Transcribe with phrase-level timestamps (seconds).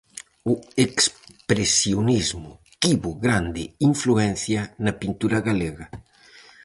[0.51, 0.53] O
[0.85, 2.51] expresionismo
[2.83, 5.85] tivo grande influencia na pintura galega.